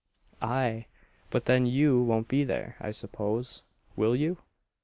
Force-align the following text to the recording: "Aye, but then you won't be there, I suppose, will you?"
"Aye, 0.41 0.87
but 1.29 1.45
then 1.45 1.67
you 1.67 2.01
won't 2.01 2.27
be 2.27 2.43
there, 2.43 2.75
I 2.81 2.89
suppose, 2.89 3.61
will 3.95 4.15
you?" 4.15 4.39